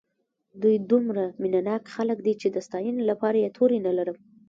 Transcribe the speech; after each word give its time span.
دوی 0.61 0.75
دومره 0.91 1.23
مینه 1.41 1.61
ناک 1.67 1.83
خلک 1.95 2.17
دي 2.25 2.33
چې 2.41 2.47
د 2.51 2.57
ستاینې 2.67 3.03
لپاره 3.11 3.37
یې 3.43 3.49
توري 3.57 3.79
نه 3.87 3.91
لرم. 3.97 4.17